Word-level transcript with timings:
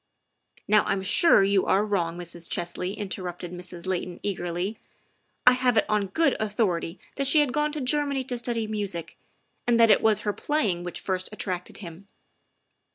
"Now 0.67 0.83
I'm 0.85 1.03
sure 1.03 1.43
you 1.43 1.67
are 1.67 1.85
wrong, 1.85 2.17
Mrs. 2.17 2.49
Chesley," 2.49 2.97
inter 2.97 3.21
rupted 3.21 3.51
Mrs. 3.51 3.85
Layton 3.85 4.19
eagerly." 4.23 4.79
I 5.45 5.51
have 5.53 5.77
it 5.77 5.85
on 5.87 6.07
good 6.07 6.35
authority 6.39 6.97
that 7.17 7.27
she 7.27 7.39
had 7.39 7.53
gone 7.53 7.71
to 7.73 7.81
Germany 7.81 8.23
to 8.23 8.37
study 8.39 8.65
music, 8.65 9.15
and 9.67 9.79
that 9.79 9.91
it 9.91 10.01
was 10.01 10.21
her 10.21 10.33
playing 10.33 10.83
which 10.83 10.99
first 10.99 11.29
attracted 11.31 11.77
him." 11.85 12.07